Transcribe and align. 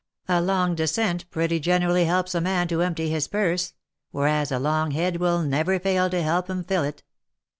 A 0.27 0.41
long 0.41 0.73
descent 0.73 1.29
pretty 1.29 1.59
generally 1.59 2.05
helps 2.05 2.33
a 2.33 2.41
man 2.41 2.67
to 2.69 2.81
empty 2.81 3.11
his 3.11 3.27
purse, 3.27 3.75
whereas 4.09 4.51
a 4.51 4.57
long 4.57 4.89
head 4.89 5.17
will 5.17 5.43
never 5.43 5.79
fail 5.79 6.09
to 6.09 6.23
help 6.23 6.49
him 6.49 6.63
fill 6.63 6.81
it. 6.83 7.03